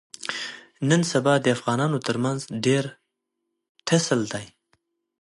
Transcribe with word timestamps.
نن 0.89 1.01
سبا 1.11 1.33
د 1.41 1.45
افغانانو 1.55 1.97
ترمنځ 2.07 2.39
ډېر 2.65 2.83
ټسل 3.87 4.21
دی. 4.33 4.45